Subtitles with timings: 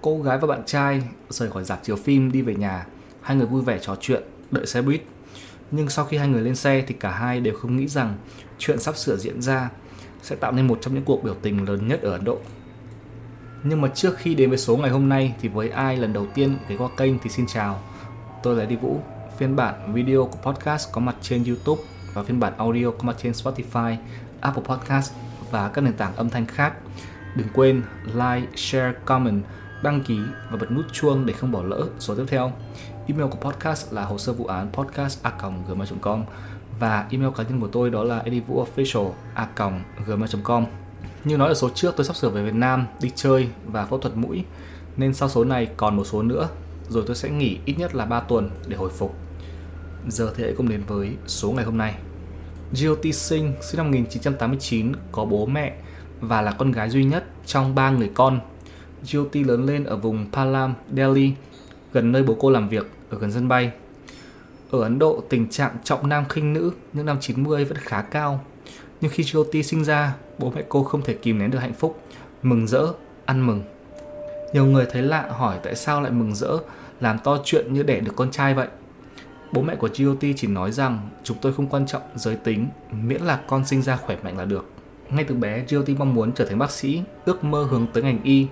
[0.00, 2.86] cô gái và bạn trai rời khỏi dạp chiếu phim đi về nhà.
[3.20, 5.02] Hai người vui vẻ trò chuyện, đợi xe buýt.
[5.70, 8.16] Nhưng sau khi hai người lên xe thì cả hai đều không nghĩ rằng
[8.58, 9.70] chuyện sắp sửa diễn ra
[10.22, 12.38] sẽ tạo nên một trong những cuộc biểu tình lớn nhất ở Ấn Độ.
[13.62, 16.26] Nhưng mà trước khi đến với số ngày hôm nay thì với ai lần đầu
[16.34, 17.80] tiên ghé qua kênh thì xin chào.
[18.42, 19.00] Tôi là Đi Vũ.
[19.38, 21.82] Phiên bản video của podcast có mặt trên YouTube
[22.14, 23.96] và phiên bản audio có mặt trên Spotify,
[24.40, 25.12] Apple Podcast
[25.50, 26.72] và các nền tảng âm thanh khác.
[27.34, 29.42] Đừng quên like, share, comment,
[29.82, 30.18] đăng ký
[30.50, 32.52] và bật nút chuông để không bỏ lỡ số tiếp theo.
[33.06, 36.24] Email của podcast là hồ sơ vụ án podcast@gmail.com
[36.80, 40.64] và email cá nhân của tôi đó là edivuofficial@gmail.com.
[41.24, 43.98] Như nói ở số trước, tôi sắp sửa về Việt Nam đi chơi và phẫu
[43.98, 44.44] thuật mũi,
[44.96, 46.48] nên sau số này còn một số nữa,
[46.88, 49.16] rồi tôi sẽ nghỉ ít nhất là 3 tuần để hồi phục.
[50.08, 51.94] Giờ thì hãy cùng đến với số ngày hôm nay.
[52.72, 55.76] GOT Singh sinh năm 1989 có bố mẹ
[56.20, 58.40] và là con gái duy nhất trong ba người con.
[59.04, 61.32] Jyoti lớn lên ở vùng Palam, Delhi,
[61.92, 63.70] gần nơi bố cô làm việc ở gần sân bay.
[64.70, 68.44] Ở Ấn Độ, tình trạng trọng nam khinh nữ những năm 90 vẫn khá cao.
[69.00, 72.02] Nhưng khi Jyoti sinh ra, bố mẹ cô không thể kìm nén được hạnh phúc,
[72.42, 72.86] mừng rỡ,
[73.24, 73.62] ăn mừng.
[74.52, 76.58] Nhiều người thấy lạ hỏi tại sao lại mừng rỡ,
[77.00, 78.68] làm to chuyện như đẻ được con trai vậy.
[79.52, 83.22] Bố mẹ của Jyoti chỉ nói rằng chúng tôi không quan trọng giới tính, miễn
[83.22, 84.70] là con sinh ra khỏe mạnh là được.
[85.10, 88.22] Ngay từ bé, GOT mong muốn trở thành bác sĩ, ước mơ hướng tới ngành
[88.22, 88.46] y.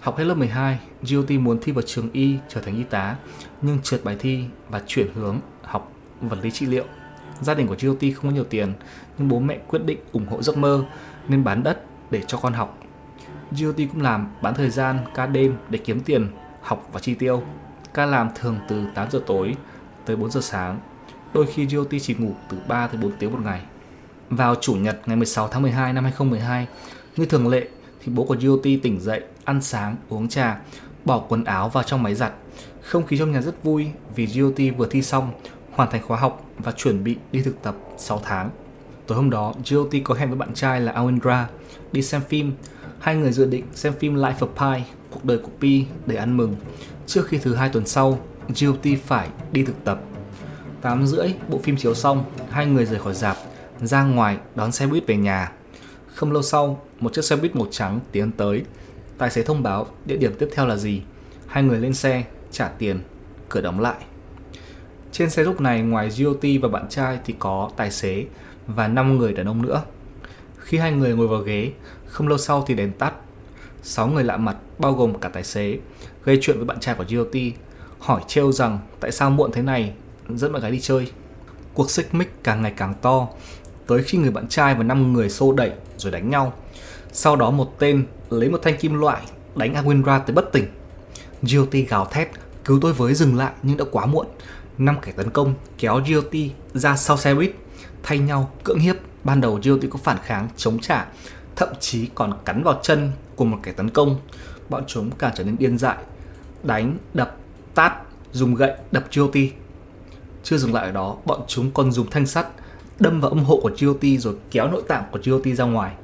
[0.00, 0.78] Học hết lớp 12,
[1.10, 3.16] GOT muốn thi vào trường y trở thành y tá,
[3.62, 6.84] nhưng trượt bài thi và chuyển hướng học vật lý trị liệu.
[7.40, 8.72] Gia đình của GOT không có nhiều tiền,
[9.18, 10.84] nhưng bố mẹ quyết định ủng hộ giấc mơ
[11.28, 12.78] nên bán đất để cho con học.
[13.50, 16.28] GOT cũng làm bán thời gian ca đêm để kiếm tiền,
[16.62, 17.42] học và chi tiêu.
[17.94, 19.54] Ca làm thường từ 8 giờ tối
[20.04, 20.80] tới 4 giờ sáng.
[21.34, 23.62] Đôi khi GOT chỉ ngủ từ 3 tới 4 tiếng một ngày.
[24.30, 26.66] Vào chủ nhật ngày 16 tháng 12 năm 2012,
[27.16, 27.68] như thường lệ
[28.04, 30.60] thì bố của GOT tỉnh dậy, ăn sáng, uống trà,
[31.04, 32.32] bỏ quần áo vào trong máy giặt.
[32.82, 35.32] Không khí trong nhà rất vui vì GOT vừa thi xong,
[35.72, 38.50] hoàn thành khóa học và chuẩn bị đi thực tập 6 tháng.
[39.06, 41.44] Tối hôm đó, GOT có hẹn với bạn trai là Awindra
[41.92, 42.52] đi xem phim.
[43.00, 46.36] Hai người dự định xem phim Life of Pi, cuộc đời của Pi để ăn
[46.36, 46.56] mừng.
[47.06, 48.18] Trước khi thứ hai tuần sau,
[48.60, 50.00] GOT phải đi thực tập.
[50.80, 53.36] 8 rưỡi, bộ phim chiếu xong, hai người rời khỏi dạp,
[53.82, 55.52] ra ngoài đón xe buýt về nhà.
[56.14, 58.62] Không lâu sau, một chiếc xe buýt màu trắng tiến tới.
[59.18, 61.02] Tài xế thông báo địa điểm tiếp theo là gì.
[61.46, 63.00] Hai người lên xe, trả tiền,
[63.48, 63.96] cửa đóng lại.
[65.12, 68.24] Trên xe lúc này ngoài GOT và bạn trai thì có tài xế
[68.66, 69.82] và 5 người đàn ông nữa.
[70.58, 71.72] Khi hai người ngồi vào ghế,
[72.06, 73.12] không lâu sau thì đèn tắt.
[73.82, 75.78] 6 người lạ mặt bao gồm cả tài xế
[76.24, 77.34] gây chuyện với bạn trai của GOT
[77.98, 79.92] hỏi trêu rằng tại sao muộn thế này
[80.28, 81.12] dẫn bạn gái đi chơi.
[81.74, 83.28] Cuộc xích mích càng ngày càng to,
[83.88, 86.52] tới khi người bạn trai và năm người xô đẩy rồi đánh nhau.
[87.12, 89.22] Sau đó một tên lấy một thanh kim loại
[89.56, 90.66] đánh Awinra tới bất tỉnh.
[91.42, 92.28] GOT gào thét
[92.64, 94.26] cứu tôi với dừng lại nhưng đã quá muộn.
[94.78, 96.32] Năm kẻ tấn công kéo GOT
[96.74, 97.54] ra sau xe buýt,
[98.02, 98.96] thay nhau cưỡng hiếp.
[99.24, 101.06] Ban đầu GOT có phản kháng, chống trả,
[101.56, 104.18] thậm chí còn cắn vào chân của một kẻ tấn công.
[104.68, 105.96] Bọn chúng càng trở nên điên dại,
[106.62, 107.36] đánh, đập,
[107.74, 107.92] tát,
[108.32, 109.34] dùng gậy đập GOT.
[110.42, 112.46] Chưa dừng lại ở đó, bọn chúng còn dùng thanh sắt
[112.98, 115.94] đâm vào âm hộ của GOT rồi kéo nội tạng của GOT ra ngoài.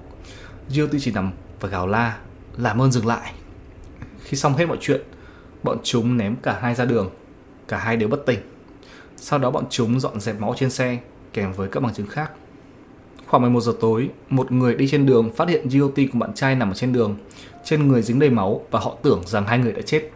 [0.76, 2.18] GOT chỉ nằm và gào la,
[2.56, 3.32] làm ơn dừng lại.
[4.22, 5.00] Khi xong hết mọi chuyện,
[5.62, 7.10] bọn chúng ném cả hai ra đường,
[7.68, 8.38] cả hai đều bất tỉnh.
[9.16, 10.98] Sau đó bọn chúng dọn dẹp máu trên xe
[11.32, 12.30] kèm với các bằng chứng khác.
[13.26, 16.54] Khoảng 11 giờ tối, một người đi trên đường phát hiện GOT cùng bạn trai
[16.54, 17.16] nằm ở trên đường,
[17.64, 20.10] trên người dính đầy máu và họ tưởng rằng hai người đã chết.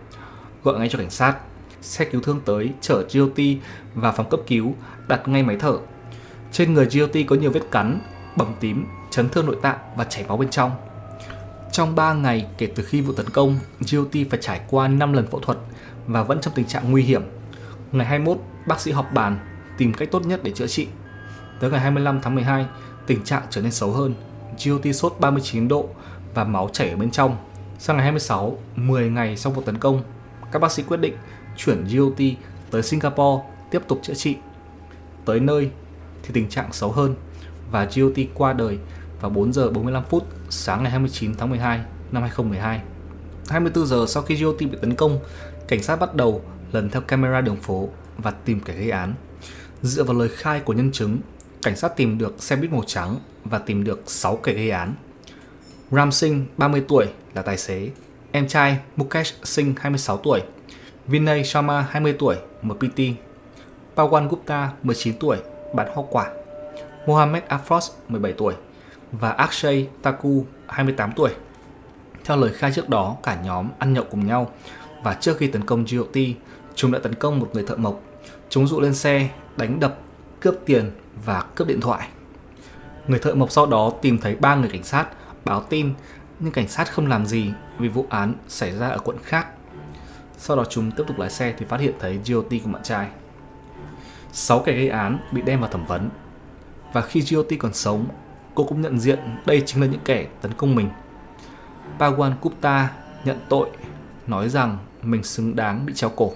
[0.64, 1.36] Gọi ngay cho cảnh sát.
[1.80, 3.38] Xe cứu thương tới chở GOT
[3.94, 4.74] vào phòng cấp cứu,
[5.08, 5.78] đặt ngay máy thở.
[6.52, 8.00] Trên người GOT có nhiều vết cắn,
[8.36, 10.70] bầm tím, chấn thương nội tạng và chảy máu bên trong.
[11.72, 13.58] Trong 3 ngày kể từ khi vụ tấn công,
[13.92, 15.58] GOT phải trải qua 5 lần phẫu thuật
[16.06, 17.22] và vẫn trong tình trạng nguy hiểm.
[17.92, 19.38] Ngày 21, bác sĩ họp bàn
[19.78, 20.86] tìm cách tốt nhất để chữa trị.
[21.60, 22.66] Tới ngày 25 tháng 12,
[23.06, 24.14] tình trạng trở nên xấu hơn.
[24.64, 25.88] GOT sốt 39 độ
[26.34, 27.36] và máu chảy ở bên trong.
[27.78, 30.02] Sang ngày 26, 10 ngày sau vụ tấn công,
[30.52, 31.14] các bác sĩ quyết định
[31.56, 32.18] chuyển GOT
[32.70, 34.36] tới Singapore tiếp tục chữa trị.
[35.24, 35.70] Tới nơi
[36.22, 37.14] thì tình trạng xấu hơn
[37.70, 38.78] và GOT qua đời
[39.20, 41.80] vào 4 giờ 45 phút sáng ngày 29 tháng 12
[42.12, 42.80] năm 2012.
[43.48, 45.18] 24 giờ sau khi GOT bị tấn công,
[45.68, 46.42] cảnh sát bắt đầu
[46.72, 47.88] lần theo camera đường phố
[48.18, 49.14] và tìm kẻ gây án.
[49.82, 51.18] Dựa vào lời khai của nhân chứng,
[51.62, 54.94] cảnh sát tìm được xe buýt màu trắng và tìm được 6 kẻ gây án.
[55.90, 57.90] Ram Singh, 30 tuổi, là tài xế.
[58.32, 60.40] Em trai Mukesh Singh, 26 tuổi.
[61.06, 63.00] Vinay Sharma, 20 tuổi, MPT.
[63.96, 65.36] Pawan Gupta, 19 tuổi,
[65.72, 66.30] bán hoa quả.
[67.06, 68.54] Mohamed Afroz, 17 tuổi.
[69.12, 71.30] Và Akshay Taku, 28 tuổi.
[72.24, 74.50] Theo lời khai trước đó, cả nhóm ăn nhậu cùng nhau
[75.02, 76.16] và trước khi tấn công GOT,
[76.74, 78.00] chúng đã tấn công một người thợ mộc.
[78.48, 79.98] Chúng dụ lên xe, đánh đập,
[80.40, 80.90] cướp tiền
[81.24, 82.08] và cướp điện thoại.
[83.06, 85.06] Người thợ mộc sau đó tìm thấy ba người cảnh sát
[85.44, 85.94] báo tin
[86.40, 89.46] nhưng cảnh sát không làm gì vì vụ án xảy ra ở quận khác.
[90.38, 93.08] Sau đó chúng tiếp tục lái xe thì phát hiện thấy GOT của bạn trai.
[94.32, 96.10] 6 kẻ gây án bị đem vào thẩm vấn.
[96.92, 98.06] Và khi GOT còn sống,
[98.54, 100.88] cô cũng nhận diện đây chính là những kẻ tấn công mình.
[101.98, 102.90] Pawan Gupta
[103.24, 103.68] nhận tội,
[104.26, 106.32] nói rằng mình xứng đáng bị treo cổ.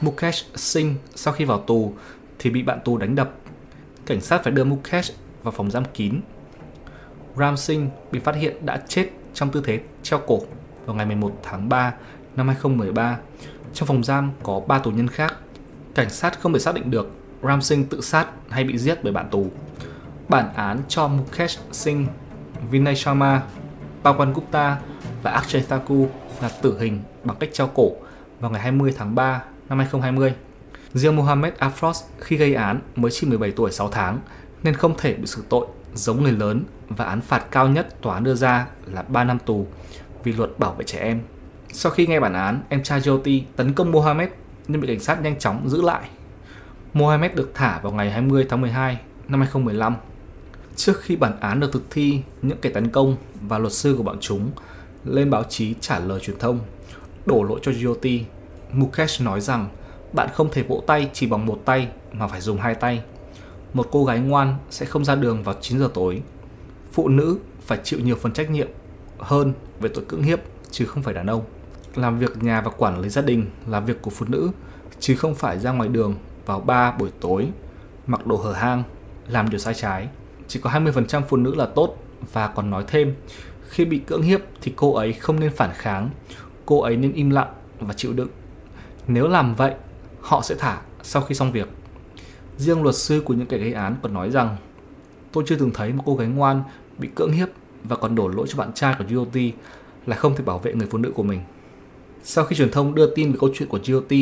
[0.00, 1.94] Mukesh Singh sau khi vào tù
[2.38, 3.30] thì bị bạn tù đánh đập.
[4.06, 6.20] Cảnh sát phải đưa Mukesh vào phòng giam kín.
[7.36, 10.40] Ram Singh bị phát hiện đã chết trong tư thế treo cổ
[10.86, 11.94] vào ngày 11 tháng 3
[12.36, 13.18] năm 2013.
[13.74, 15.34] Trong phòng giam có 3 tù nhân khác.
[15.94, 17.10] Cảnh sát không thể xác định được
[17.42, 19.46] Ram Singh tự sát hay bị giết bởi bạn tù.
[20.28, 22.06] Bản án cho Mukesh Singh,
[22.70, 23.42] Vinay Sharma,
[24.02, 24.78] Pawan Gupta
[25.22, 26.08] và Akshay Thakur
[26.42, 27.92] là tử hình bằng cách treo cổ
[28.40, 30.34] vào ngày 20 tháng 3 năm 2020.
[30.94, 34.18] Riêng Mohammed Afroz khi gây án mới chỉ 17 tuổi 6 tháng
[34.62, 38.14] nên không thể bị xử tội giống người lớn và án phạt cao nhất tòa
[38.14, 39.66] án đưa ra là 3 năm tù
[40.24, 41.20] vì luật bảo vệ trẻ em.
[41.72, 44.28] Sau khi nghe bản án, em trai Jyoti tấn công Mohammed
[44.68, 46.08] nhưng bị cảnh sát nhanh chóng giữ lại.
[46.92, 49.96] Mohamed được thả vào ngày 20 tháng 12 năm 2015.
[50.76, 54.02] Trước khi bản án được thực thi, những kẻ tấn công và luật sư của
[54.02, 54.50] bọn chúng
[55.04, 56.60] lên báo chí trả lời truyền thông,
[57.26, 58.20] đổ lỗi cho Jyoti.
[58.72, 59.68] Mukesh nói rằng
[60.12, 63.02] bạn không thể vỗ tay chỉ bằng một tay mà phải dùng hai tay.
[63.74, 66.22] Một cô gái ngoan sẽ không ra đường vào 9 giờ tối.
[66.92, 68.68] Phụ nữ phải chịu nhiều phần trách nhiệm
[69.18, 70.40] hơn về tội cưỡng hiếp
[70.70, 71.44] chứ không phải đàn ông.
[71.94, 74.50] Làm việc nhà và quản lý gia đình là việc của phụ nữ
[75.00, 76.14] chứ không phải ra ngoài đường
[76.46, 77.48] vào 3 buổi tối,
[78.06, 78.82] mặc đồ hở hang,
[79.28, 80.08] làm điều sai trái.
[80.48, 81.96] Chỉ có 20% phụ nữ là tốt
[82.32, 83.14] và còn nói thêm,
[83.68, 86.10] khi bị cưỡng hiếp thì cô ấy không nên phản kháng,
[86.66, 88.28] cô ấy nên im lặng và chịu đựng.
[89.08, 89.74] Nếu làm vậy,
[90.20, 91.68] họ sẽ thả sau khi xong việc.
[92.58, 94.56] Riêng luật sư của những kẻ gây án còn nói rằng
[95.32, 96.62] tôi chưa từng thấy một cô gái ngoan
[96.98, 97.48] bị cưỡng hiếp
[97.84, 99.36] và còn đổ lỗi cho bạn trai của GOT
[100.06, 101.40] là không thể bảo vệ người phụ nữ của mình.
[102.24, 104.12] Sau khi truyền thông đưa tin về câu chuyện của GOT,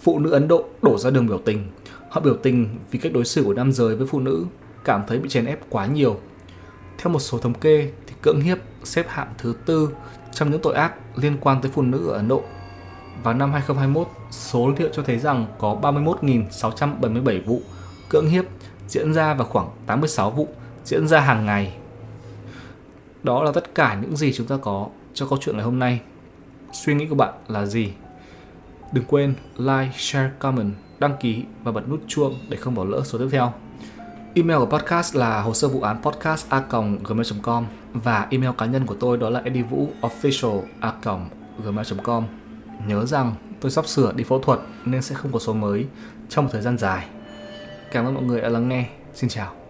[0.00, 1.66] phụ nữ Ấn Độ đổ ra đường biểu tình.
[2.10, 4.44] Họ biểu tình vì cách đối xử của nam giới với phụ nữ,
[4.84, 6.20] cảm thấy bị chèn ép quá nhiều.
[6.98, 9.88] Theo một số thống kê, thì cưỡng hiếp xếp hạng thứ tư
[10.32, 12.42] trong những tội ác liên quan tới phụ nữ ở Ấn Độ.
[13.22, 17.62] Vào năm 2021, số liệu cho thấy rằng có 31.677 vụ
[18.08, 18.44] cưỡng hiếp
[18.88, 20.48] diễn ra và khoảng 86 vụ
[20.84, 21.76] diễn ra hàng ngày.
[23.22, 26.00] Đó là tất cả những gì chúng ta có cho câu chuyện ngày hôm nay.
[26.74, 27.92] Suy nghĩ của bạn là gì?
[28.92, 33.02] Đừng quên like, share, comment, đăng ký và bật nút chuông để không bỏ lỡ
[33.04, 33.52] số tiếp theo.
[34.34, 36.62] Email của podcast là hồ sơ vụ án podcast a
[37.04, 40.92] gmail.com và email cá nhân của tôi đó là edivooofficial a
[41.64, 42.24] gmail.com.
[42.86, 45.86] Nhớ rằng tôi sắp sửa đi phẫu thuật nên sẽ không có số mới
[46.28, 47.06] trong một thời gian dài.
[47.92, 48.88] Cảm ơn mọi người đã lắng nghe.
[49.14, 49.63] Xin chào.